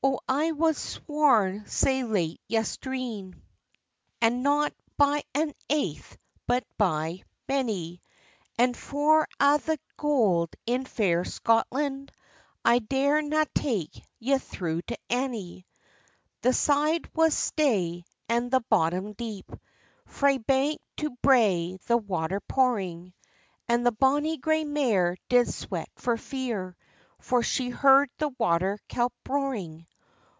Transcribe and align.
"O 0.08 0.20
I 0.28 0.52
was 0.52 0.78
sworn 0.78 1.66
sae 1.66 2.04
late 2.04 2.40
yestreen, 2.48 3.42
And 4.22 4.44
not 4.44 4.72
by 4.96 5.24
ae 5.34 5.52
aith, 5.68 6.16
but 6.46 6.64
by 6.78 7.24
many; 7.48 8.00
And 8.56 8.76
for 8.76 9.26
a' 9.40 9.58
the 9.58 9.78
gowd 9.96 10.50
in 10.66 10.84
fair 10.84 11.24
Scotland, 11.24 12.12
I 12.64 12.78
dare 12.78 13.20
na 13.22 13.46
take 13.54 14.02
ye 14.20 14.38
through 14.38 14.82
to 14.82 14.96
Annie." 15.10 15.66
The 16.42 16.52
side 16.52 17.12
was 17.14 17.34
stey, 17.34 18.04
and 18.28 18.50
the 18.50 18.60
bottom 18.70 19.14
deep, 19.14 19.50
Frae 20.06 20.38
bank 20.38 20.80
to 20.98 21.10
brae 21.22 21.76
the 21.88 21.96
water 21.98 22.38
pouring; 22.40 23.12
And 23.68 23.84
the 23.84 23.92
bonny 23.92 24.36
grey 24.36 24.64
mare 24.64 25.16
did 25.28 25.52
sweat 25.52 25.88
for 25.96 26.16
fear, 26.16 26.76
For 27.18 27.42
she 27.42 27.68
heard 27.70 28.10
the 28.18 28.28
water 28.38 28.78
kelpy 28.88 29.12
roaring. 29.28 29.86